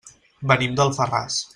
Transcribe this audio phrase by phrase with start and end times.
[0.53, 1.41] Venim d'Alfarràs.